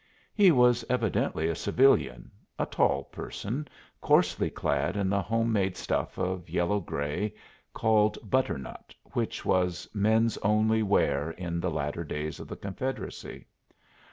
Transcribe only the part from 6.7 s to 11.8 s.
gray, called "butternut," which was men's only wear in the